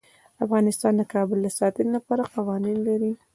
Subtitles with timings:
[0.43, 3.11] افغانستان د کابل د ساتنې لپاره قوانین لري.